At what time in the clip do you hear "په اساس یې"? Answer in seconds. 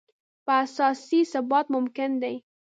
0.45-1.19